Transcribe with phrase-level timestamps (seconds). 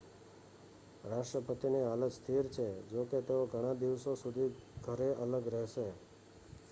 [1.05, 4.51] રાષ્ટ્રપતિની હાલત સ્થિર છે જોકે તેઓ ઘણા દિવસો સુધી
[4.83, 5.87] ઘરે અલગ રહેશે